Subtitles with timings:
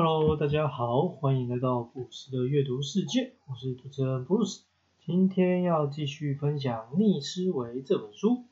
[0.00, 4.62] Hello，大家好，欢迎来到布鲁斯的阅读世界，我是主持人布鲁斯。
[5.04, 8.44] 今天要继续分享《逆思维》这本书。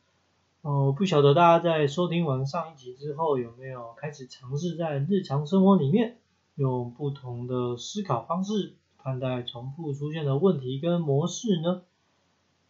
[0.62, 6.19] 哦，不晓得大家在收听完上一集之后，有没有开始尝试在日常生活里面
[6.56, 11.83] 用不同的思考方式看待重复出现的问题跟模式呢？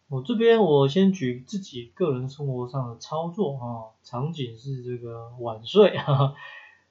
[0.07, 6.35] 我这边我先举自己个人生活上的操作啊，场景是这个晚睡哈哈。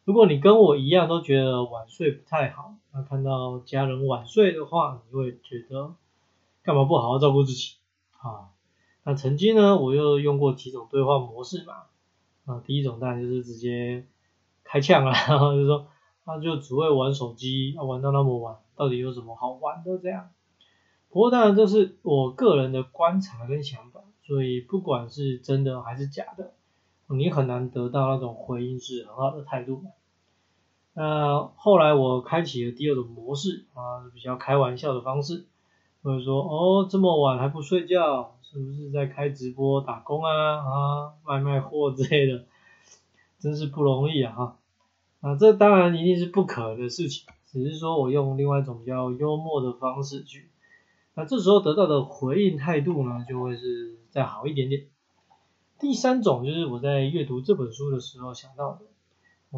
[0.06, 5.96] 如果你跟我一样都觉得晚睡不太好，那看到家人晚睡的话，你会觉得
[6.62, 7.74] 干嘛不好好照顾自己
[8.12, 8.54] 啊？
[9.02, 11.86] 那曾经呢，我又用过几种对话模式嘛，
[12.44, 14.06] 啊，第一种当然就是直接
[14.62, 15.88] 开呛了，然 后就说
[16.24, 20.30] 他就只会玩手机，要玩到那么晚，到底有什么好玩的这样？
[21.10, 26.52] 不过当然这是我个人的观察跟想法，所以不管是真的还是假的。
[27.08, 29.84] 你很难得到那种回应是很好的态度。
[30.98, 35.44] 那后来我开启了第二种模式啊，比较开玩笑的方式，
[36.02, 42.46] 或者说哦这么晚还不睡觉，是不是在开直播打工啊啊卖卖货之类的，
[43.38, 44.56] 真是不容易啊。
[45.20, 50.48] 啊这当然一定是不可的事情，只是说我用另外一种比较幽默的方式去，
[51.14, 54.86] 那这时候得到的回应态度呢就会是再好一点点。
[55.78, 58.86] 第三种就是我在阅读这本书的时候想到的，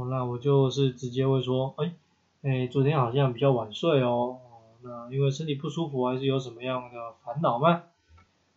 [0.07, 1.93] 那我就是直接会说，哎，
[2.43, 4.39] 哎，昨天好像比较晚睡哦，
[4.83, 7.83] 那因为身体不舒服还是有什么样的烦恼吗？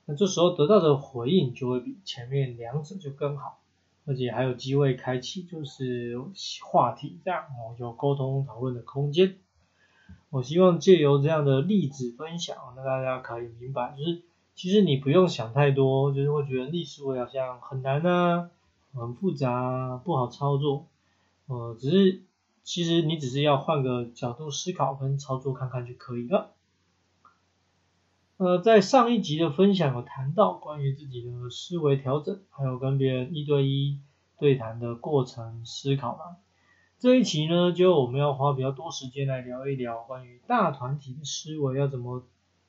[0.06, 3.60] 那这时候得到的回应就会比前面两者就更好，
[4.06, 6.20] 而且还有机会开启就是
[6.64, 9.36] 话题这样哦，有沟通讨论的空间。
[10.30, 14.22] 我希望借由这样的例子分享，那大家可以明白，就是。
[14.54, 18.50] 其实你不用想太多，就是会觉得历史会好像很难啊，
[18.94, 20.86] 很复杂，不好操作。
[21.52, 22.24] 呃，只是
[22.64, 26.54] 其实你只是要换个角度思考跟操作看看就可以了。
[28.38, 34.00] 呃，在上一集的分享有谈到关于自己的思维调整，还有跟别人一对一
[34.40, 36.38] 对谈的过程思考嘛。
[37.00, 42.24] 这一期呢，就我们要花比较多时间来聊一聊关于大团体的思维要怎么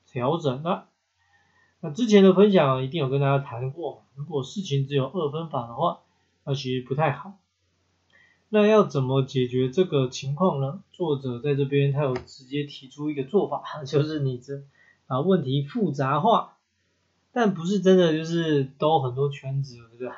[0.05, 0.89] 调整了。
[1.79, 6.01] 那之前的分享一定有跟大家谈过，如果事情只有二分法的话，
[6.43, 7.37] 那其实不太好。
[8.53, 10.83] 那要怎么解决这个情况呢？
[10.91, 14.61] 作者在这边他有直接提出一个做法， 就是你这
[15.07, 16.57] 把问题复杂化，
[17.31, 20.11] 但不是真的就是兜很多圈子，对不对？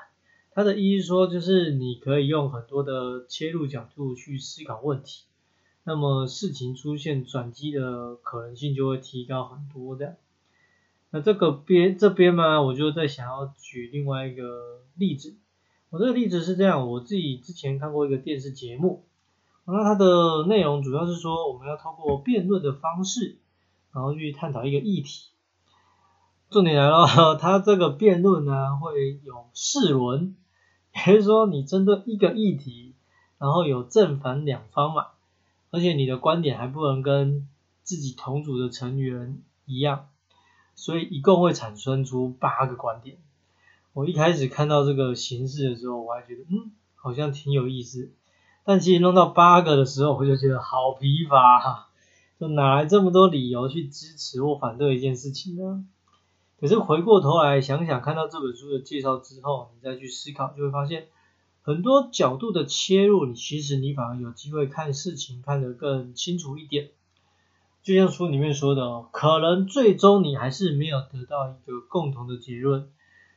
[0.51, 5.23] 他的意思说就是你可以用很多的切入角度去思考问题，
[5.85, 10.17] 那么事情出现转机的可能性就会提高很多的。
[11.11, 15.37] 那这个边这边嘛，我就在想要举另外一个例子。
[15.89, 19.05] 我这个例子是这样，我自己之前看过一个电视节目，
[19.65, 23.37] 那它的内容主要是说我们要透过辩论的方式，
[23.93, 25.29] 然后去探讨一个议题。
[26.49, 30.35] 重点来了， 它这个辩论呢会有四轮，
[30.93, 32.93] 也就是说你针对一个议题，
[33.37, 35.07] 然后有正反两方嘛，
[35.71, 37.47] 而且你的观点还不能跟
[37.83, 40.07] 自己同组的成员一样。
[40.77, 43.17] 所以一共会产生出八个观点。
[43.95, 48.11] 我一开始看到这个形式的时候，我还觉得嗯，好像挺有意思。
[48.65, 51.87] 但其实弄到八个的时候，我就觉得好疲乏哈，
[52.37, 55.85] 就哪来这么多理由去支持或反对一件事情呢？
[56.59, 61.07] 可是回过头来想想，看到这本书的介绍之后，你再去思考，就会发现
[61.61, 66.89] 很多角度的切入，你其实你反而有机会看事情看得更清楚一点。
[67.81, 72.89] 就像书里面说的哦，可能最终你还是没有得到一个共同的结论，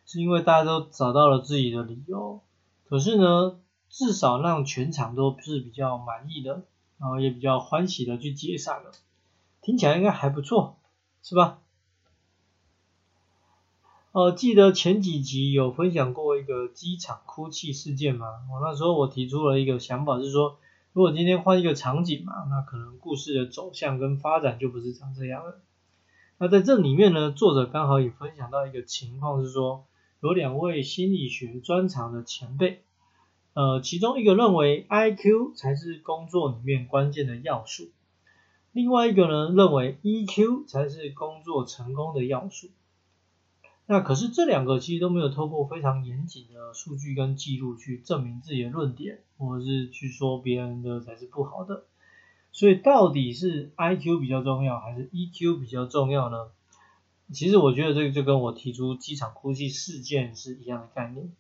[0.09, 2.41] 是因为大家都找到了自己的理由。
[2.89, 6.65] 可是呢，至少让全场都是比较满意的，
[6.99, 8.91] 然后也比较欢喜的去解散了，
[9.61, 10.79] 听起来应该还不错，
[11.23, 11.59] 是吧？
[14.13, 18.27] 哦，记得前几集有分享过一个机场哭泣事件吗？
[18.51, 20.57] 我那时候我提出了一个想法，是说。
[20.95, 25.61] 如果今天换一个场景嘛，那可能故事的走向跟发展就不是长这样了。
[26.39, 29.85] 那在这里面呢，作者刚好也分享到一个情况是说，
[30.21, 32.83] 有两位心理学专长的前辈，
[33.53, 37.91] 呃，其中一个认为 I Q 才是工作里面关键的要素，
[38.73, 42.69] 另外一个呢认为 E Q 才是工作成功的要素。
[43.87, 51.85] 那可是这两个其实都没有透过非常严谨的数据跟记录去证明自己的论点，或者是去说别人的才是不好的。
[52.51, 56.51] 所以到底是 I Q 比较重要，还是 E Q 比较重要呢？
[57.33, 61.33] 其实我觉得这个就跟我提出机场哭泣事件是一样的概念。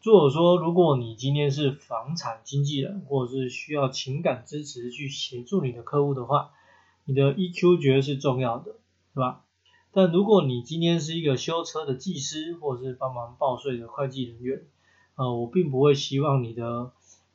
[0.00, 6.50] 作者说，如果你今天是房产经纪人，或者是需要情感支持去协助你的客户的话，
[7.06, 8.72] 你的 EQ 绝对是重要的，
[9.14, 9.44] 是吧？
[9.92, 14.64] 但如果你今天是一个修车的技师，或者是帮忙报税的会计人员，
[15.16, 16.92] 呃，我并不会希望你的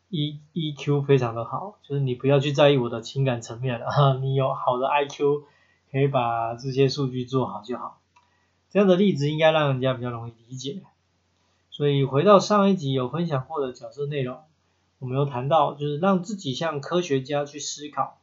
[0.10, 5.44] E EQ 非常的好，就是你不要去在意我的情感层面了， 你有好的 IQ，
[5.92, 8.02] 可以把这些数据做好就好。
[8.70, 10.82] 这样的例子应该让人家比较容易理解。
[11.72, 14.40] 所以回到上一集有分享过的角色内容，
[15.00, 18.18] 我们有谈到，就是让自己像科学家去思考，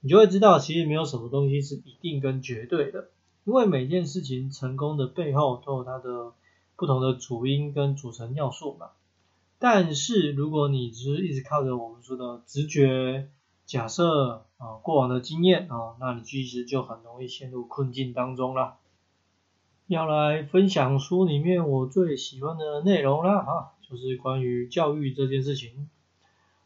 [0.00, 3.10] 你就会知道其实没有什么东西是一定跟绝对的。
[3.44, 6.32] 因为每件事情成功的背后都有它的
[6.76, 8.90] 不同的主因跟组成要素嘛。
[9.58, 13.28] 但是如果你只是一直靠着我们说的直觉、
[13.72, 18.74] 假设啊、过往的经验啊，那你其实就很容易陷入困境当中了。
[19.86, 25.88] 要来分享书里面我最喜欢的内容啦，哈，就是关于教育这件事情。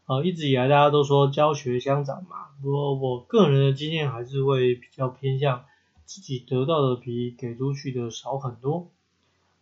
[0.07, 5.65] 啊，一直以来大家都说教学相长嘛，不过我个人的经验还是会比较偏向。
[6.05, 8.91] 自己得到的比给出去的少很多，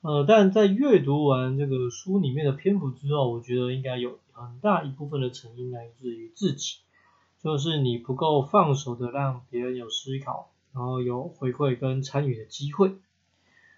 [0.01, 6.79] 呃，但在阅读完这个书里面的篇幅之后，我觉得应该有很大一部分的成因来自于自己，
[7.45, 12.95] 就是你不够放手的让别人有思考，然后有回馈跟参与的机会。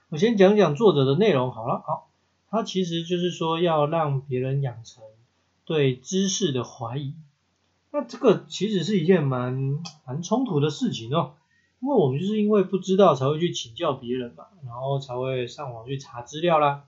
[0.09, 2.09] 我先讲讲作者的内容好了，好，
[2.49, 5.03] 他其实就是说要让别人养成
[5.65, 7.15] 对知识的怀疑，
[7.91, 11.35] 那这个其实是一件蛮蛮冲突的事情哦。
[11.81, 16.85] 因为我们就是因为不知道才会去请教别人嘛，然后才会上网去查资料啦。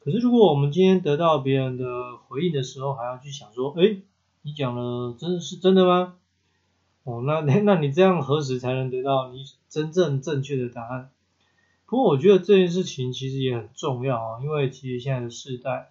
[0.00, 3.96] 可是如果我们今天得到别人的回应的时候，还要去想说，哎，
[4.42, 6.16] 你讲的真是真的吗？
[7.04, 11.10] 哦，那 那你这样何时才能得到你真正正确的答案？
[11.86, 15.90] 不过我觉得这件事情其实也很重要啊，因为其实现在的时代，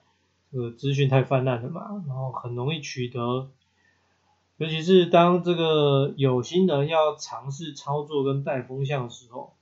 [0.52, 3.50] 这个资讯太泛滥了嘛，然后很容易取得。
[4.58, 9.54] 尤其是当这个有心人要尝试操作跟带风向的时候，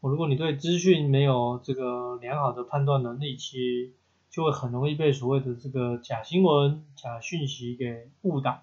[0.00, 3.90] 我如果你对资讯没有这个良好的判断能力，其实
[4.38, 8.62] 就会很容易被所谓的这个假新闻、假讯息给误导。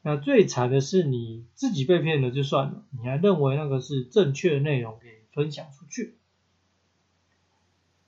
[0.00, 6.16] 那最惨的是你自己被骗了就算了，你还认为那个是正确的内容给分享出去。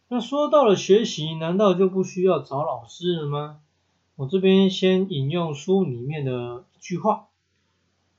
[0.08, 3.60] 那说到了学习，难道就不需要找老师了吗？
[4.16, 7.28] 我这边先引用书里面的一句话：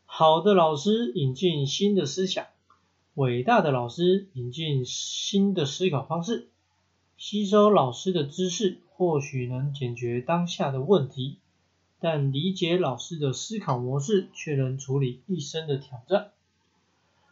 [0.05, 2.45] 好的老师引进新的思想，
[3.15, 6.49] 伟大的老师引进新的思考方式。
[7.25, 11.37] 吸收老师的知识或许能解决当下的问题，
[12.01, 16.31] 但理解老师的思考模式却能处理一生的挑战。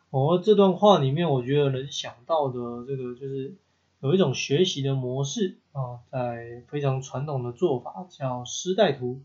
[0.09, 3.55] 哦，这段话里面，我觉得能想到的这个就是。
[3.99, 9.19] 有一种学习的模式啊，在非常传统的做法叫师带徒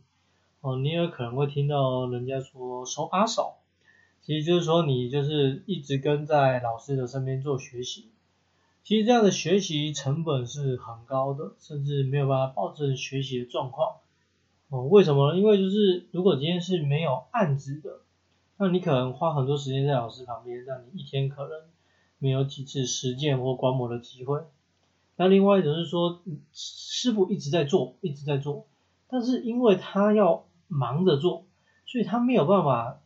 [0.62, 3.54] 哦，你也可能会听到人家说手把手，
[4.20, 8.08] 其实就是说你就是一直跟在老师的身边做学习，
[8.86, 13.96] 其实这样的学习成本是很高的，甚至没有办法保证学习的状况
[14.68, 14.84] 哦。
[14.84, 15.36] 为什么呢？
[15.36, 18.02] 因为就是如果今天是没有案子的，
[18.58, 21.50] 那你可能花很多时间在老师旁边，让你一天可能
[22.20, 24.44] 没有几次实践或观摩的机会。
[25.16, 26.22] 那另外一种是说，
[26.52, 28.68] 师傅一直在做，一直在做，
[29.08, 31.44] 但是因为他要忙着做，
[31.86, 33.00] 所以他没有办法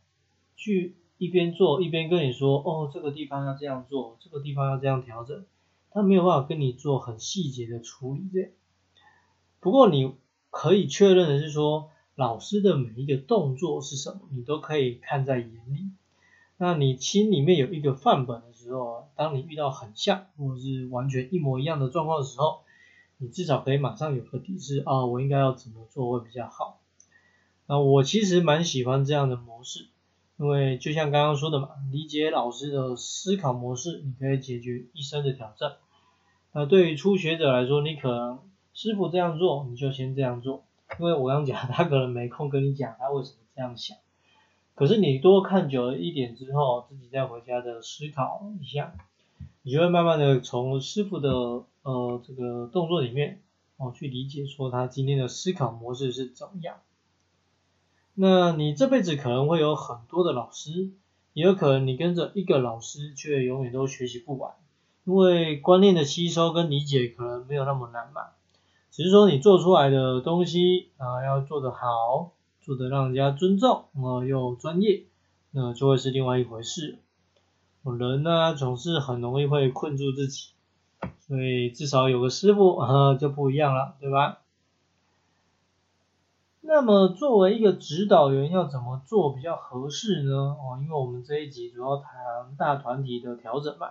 [0.55, 5.43] 去一边做一边跟你说，哦，这个地方要这样做，这个地方要这样调整，
[5.91, 8.49] 他没有办法跟你做很细节的处理这样。
[9.59, 10.15] 不过你
[10.49, 15.91] 可以确认的是说，老师的每一个动作是什么，你都可以看在眼里。
[16.57, 22.61] 那你心里面有一个范本的时候，当你遇到很像或者是完全一模一样的状况的时候，
[23.17, 26.79] 你至少可以马上有个底是啊，我应该要怎么做会比较好。
[27.67, 29.87] 那我其实蛮喜欢这样的模式，
[30.41, 35.73] 因为就像刚刚说的嘛，理解老师的思考模式，你可以解决一生的挑战。
[36.51, 38.39] 那对于初学者来说，你可能
[38.73, 40.63] 师傅这样做，你就先这样做，
[40.99, 43.95] 因为我刚讲他可能没空跟你讲他为什么这样想。
[44.73, 48.95] 可是你多看久了一点之后，自己再回家的思考一下，
[49.61, 51.29] 你就会慢慢的从师傅的
[51.83, 53.41] 呃这个动作里面
[53.77, 56.77] 哦去理解说他今天的思考模式是怎么样。
[58.21, 60.91] 那你这辈子可能会有很多的老师，
[61.33, 64.51] 也有可能你跟着一个老师却永远都学习不完，
[65.05, 68.21] 因为观念的吸收跟理解可能没有那么难嘛，
[68.91, 72.33] 只是说你做出来的东西啊要做得好。
[72.63, 75.05] 做的让人家尊重，啊又专业，
[75.49, 76.99] 那就会是另外一回事。
[77.83, 80.49] 人呢总是很容易会困住自己，
[81.27, 84.41] 所以至少有个师傅啊就不一样了，对吧？
[86.63, 90.31] 那么作为一个指导员，要怎么做比较合适呢？
[90.31, 93.89] 哦，因为我们这一集主要谈大团体的调整嘛。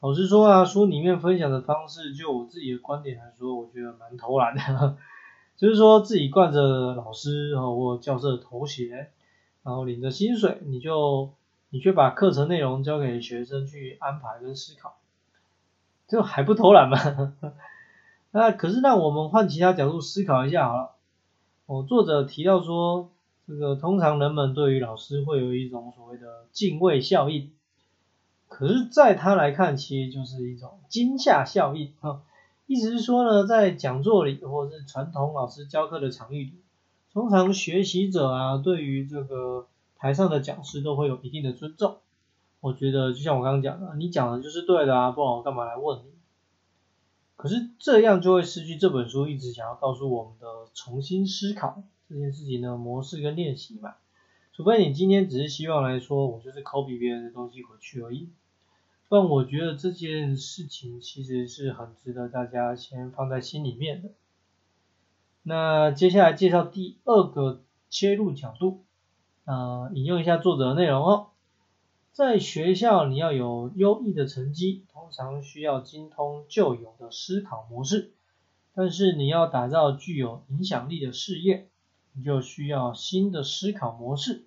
[0.00, 4.96] 老实说啊，书里面分享的方式，就我自己的观点来说，我觉得蛮偷懒的。
[5.56, 9.10] 就是说自己惯着老师和或教授的头衔，
[9.62, 11.32] 然后领着薪水，你就
[11.70, 14.96] 你却把课程内容交给学生去安排跟思考，
[16.08, 17.34] 这还不偷懒吗？
[18.32, 20.92] 那可是，那我们换其他角度思考一下好了。
[21.70, 23.10] 哦，作者提到说，
[23.46, 27.52] 这个通常人们对于老师会有一种所谓的敬畏效应，
[28.48, 32.22] 可是，在他来看，其实就是一种惊吓效应啊。
[32.66, 36.54] 意思是说呢，在讲座里或者是传统老师教课的场域里，
[37.12, 41.98] 通常学习者啊，对于这个台上的讲师都会有一定的尊重。
[42.58, 46.10] 我觉得，就像我刚刚讲的，你讲的就是对的啊，不然我干嘛来问你？
[47.40, 53.94] 可是这样就会失去这本书一直想要告诉我们的重新思考这件事情的模式跟练习嘛。
[54.52, 58.28] 除非你今天只是希望来说，我就是 copy 别人的东西回去而已。
[59.08, 64.10] 但我觉得这件事情其实是很值得大家先放在心里面的。
[65.42, 68.84] 那接下来介绍第二个切入角度，
[69.46, 71.29] 呃，引用一下作者的内容哦。
[72.12, 78.10] 在学校，你要有优异的成绩，通常需要精通旧有的思考模式；
[78.74, 81.68] 但是你要打造具有影响力的事业，
[82.12, 84.44] 你就需要新的思考模式。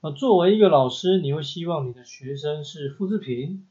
[0.00, 3.66] 那作为一个老师，你会希望你的学生是复制品，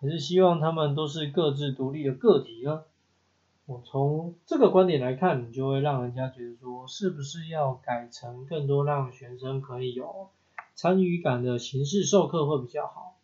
[0.00, 2.84] 还是希望他们都是各自独立的个体呢？
[3.66, 10.30] 我从这个观点来看，你就会让人家觉得说，是不是要改成更多让学生可以有。
[10.78, 13.16] 参与感的形式授课会比较好，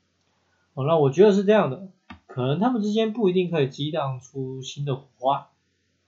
[0.75, 1.87] 哦，那我觉得是这样的，
[2.27, 5.51] 可能他们之间不一定可以激荡出新的火花，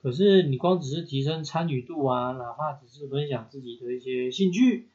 [0.01, 4.89] 可是你光只是提升参与度啊，哪怕只是分享自己的一些兴趣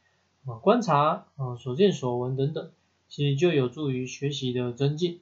[0.45, 2.71] 啊、观察啊、所见所闻等等，
[3.09, 5.21] 其实就有助于学习的增进。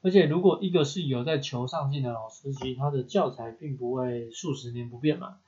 [0.00, 5.38] 而且如果一个是有在求上进的老师，其实他的教材并不会数十年不变嘛，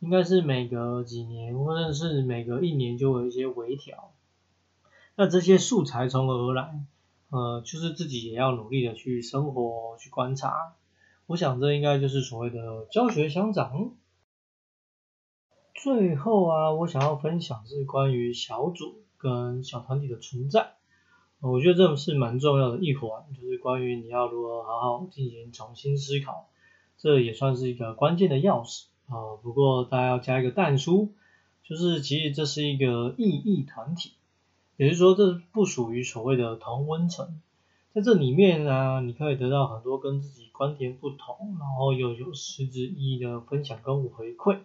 [0.00, 4.10] 应该是每隔几年或者是每隔一年就有一些微调。
[5.20, 6.80] 那这些素材从何而来？
[7.30, 10.76] 呃，就是自己也要努力的去生活、去观察。
[11.26, 13.96] 我想这应该就是所谓的教学相长。
[15.74, 20.74] 最后啊，我想要分享是关于小组跟小团体的存在。
[21.40, 26.48] 我觉得这是蛮重要的一环，就是关于你要如何好好进行重新思考，
[26.96, 29.34] 这也算是一个关键的钥匙啊。
[29.42, 31.12] 不过大家要加一个淡书，
[31.64, 34.12] 就是其实这是一个意义团体。
[34.78, 37.40] 也就是说，这不属于所谓的同温层，
[37.92, 44.60] 在这里面呢，你可以得到很多跟自己观点不同，然后又有实质意义的分享跟回馈。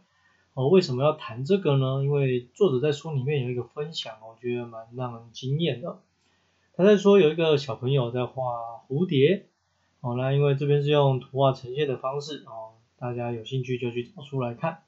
[0.53, 2.03] 哦，为什么要谈这个呢？
[2.03, 5.99] 因为作者在书里面有一个分享，我觉得蛮让人惊艳的。
[6.77, 9.47] 他在说有一个小朋友在画蝴蝶，
[10.01, 14.83] 哦，那因为这边是用图画呈现的方式，哦，大家有兴趣就去找书来看。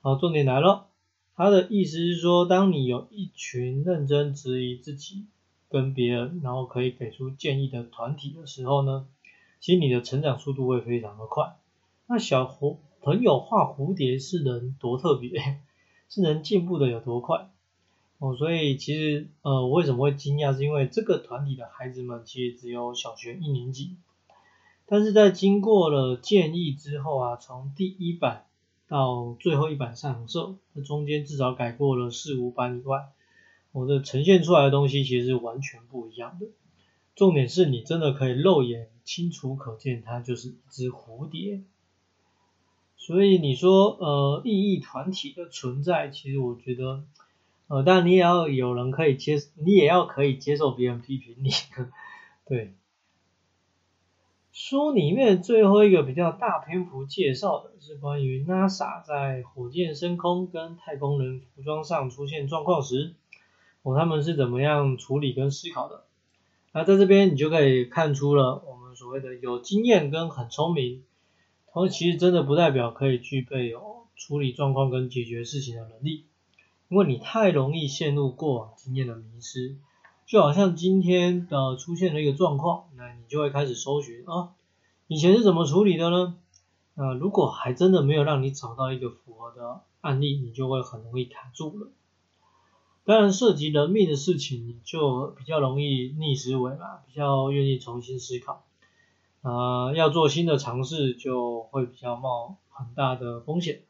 [0.00, 0.89] 好，重点来了。
[1.36, 5.24] 他的意思是说，当你有一群认真质疑自己
[5.70, 9.06] 跟别人，然后可以给出建议的团体的时候呢，
[9.58, 11.56] 其实你的成长速度会非常的快。
[12.06, 15.60] 那小蝴朋友画蝴蝶是能多特别，
[16.10, 17.48] 是能进步的有多快
[18.18, 18.36] 哦。
[18.36, 23.96] 所以其实呃，我为什么会惊讶，是因为这个团体的孩子们其实只有小学一年级，
[24.84, 28.44] 但是在经过了建议之后啊，从第一版。
[28.90, 33.10] 到最后一版上色，那中间至少改过了四五版以外，
[33.70, 36.48] 我的呈现出来的东西其实是完全不一样的。
[37.14, 41.62] 重点是你真的可以肉眼清楚可见，它就是一只蝴蝶。
[42.96, 47.04] 所以你说呃意义团体的存在，其实我觉得
[47.68, 51.50] 呃，当然你也要有人可以接，你也要可以接受别人批评你，
[52.44, 52.74] 对。
[54.52, 63.14] 书里面最后一个比较大篇幅介绍的是关于 NASA 在火箭升空跟太空人服装上出现状况时，
[63.82, 66.02] 哦他们是怎么样处理跟思考的。
[66.72, 71.04] 那在这边你就可以看出了我们所谓的有经验跟很聪明，
[71.72, 76.24] 同时其实真的不代表可以具备有处理状况跟解决事情的能力，
[76.88, 79.76] 因为你太容易陷入过往经验的迷失。
[80.30, 84.50] 就好像今天的出现了一个状况，那你就会开始搜寻啊，
[85.08, 86.36] 以前是怎么处理的呢？
[86.94, 91.88] 啊，如果还真的没有让你找到一个符合的案例，你就会很容易卡住了。
[93.04, 98.62] 当然，涉及人命的事情，你就比较容易逆思维嘛，比较愿意重新思考。
[99.42, 103.82] 啊，要做新的尝试，就会比较冒很大的风险。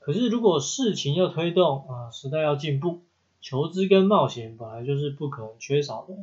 [0.00, 3.00] 可是如果事情要推动啊，时代要进步，
[3.42, 6.16] 求知跟冒险本来就是不可能缺少的。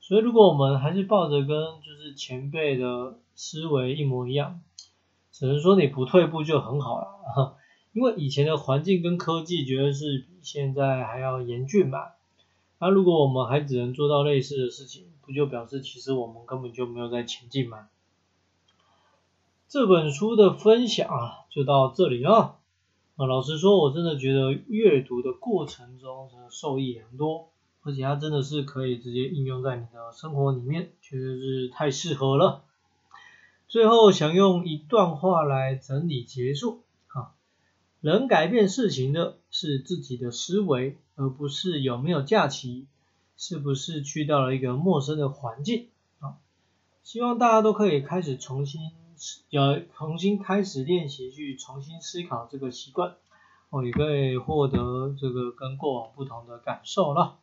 [0.00, 1.48] 所以如果我们还是抱着跟
[1.80, 4.60] 就是前辈的思维一模一样，
[5.30, 7.56] 只能说你不退步就很好了。
[7.92, 12.12] 因为以前的环境跟科技绝对是比现在还要严峻嘛。
[12.78, 17.88] 那如果我们还只能做到类似的事情，不就表示其实我们根本就没有在前进吗？
[19.68, 22.56] 这本书的分享啊，就到这里了。
[23.16, 27.50] 啊，老实说，我真的觉得阅读的过程中真的受益良多，
[27.82, 32.64] 而且它真的是可以直接应用在你的生活里面，确实是太适合了。
[33.68, 36.80] 最后想用一段话来整理结束。
[37.08, 37.32] 啊，
[38.00, 42.86] 能改变事情的是自己的思维，而不是有没有假期，
[43.36, 45.88] 是不是去到了一个陌生的环境。
[46.20, 46.36] 啊，
[47.02, 48.90] 希望大家都可以开始重新。
[49.50, 53.14] 要重新开始练习，去重新思考这个习惯，
[53.70, 57.38] 哦，也可以获得这个跟过往不同的感受了。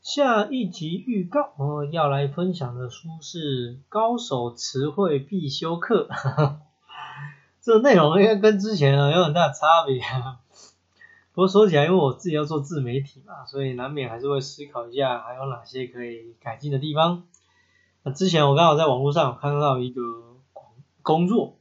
[0.00, 6.08] 下一集预告，我要来分享的书是《高手词汇必修课》，
[7.60, 10.00] 这内容应该跟之前有很大差别。
[11.32, 17.24] 不过说起来，因为我自己要做自媒体嘛，所以难免还是会思考一下还有哪些可以改进的地方。
[18.04, 20.35] 那之前我刚好在网络上有看到一个。
[21.06, 21.60] 工作，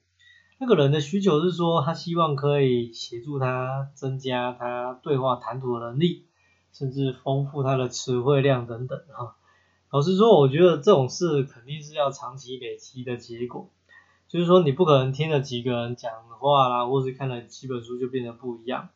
[0.57, 6.25] 那个人的需求是说，他希望可以协助他增加他对话谈吐的能力，
[6.73, 9.35] 甚至丰富他的词汇量等等哈。
[9.91, 13.69] 老实说，我觉得这种事肯定是要长期累积的结果，
[14.27, 18.89] 就是说你不可能听了几个人讲话啦，或是看了几本书就变得不一样。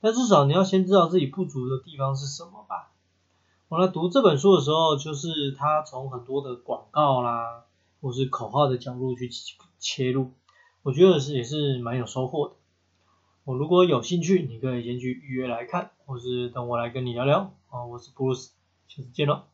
[0.00, 2.92] 但至少你要先知道自己不足的地方是什么吧。
[3.68, 7.64] 我来读这本书的时候，就是他从很多的广告啦。
[8.02, 9.30] 或是口号的角度去
[9.78, 10.32] 切入，
[10.82, 12.54] 我觉得是也是蛮有收获的。
[13.44, 17.54] 我如果有兴趣，你可以先去预约来看，或是等我来跟你聊聊。
[17.70, 18.50] 啊，我是 Bruce，，
[18.88, 19.51] 下次见喽。